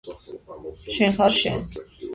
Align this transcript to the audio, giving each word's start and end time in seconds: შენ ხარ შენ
შენ 0.97 1.15
ხარ 1.19 1.39
შენ 1.45 1.61